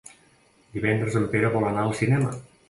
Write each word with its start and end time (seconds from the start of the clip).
Divendres 0.77 1.17
en 1.19 1.27
Pere 1.35 1.53
vol 1.57 1.69
anar 1.73 1.85
al 1.91 1.95
cinema. 2.01 2.35